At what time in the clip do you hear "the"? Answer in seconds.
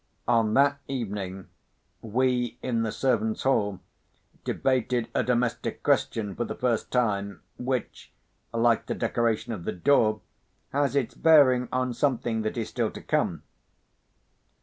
2.81-2.91, 6.43-6.55, 8.87-8.95, 9.63-9.71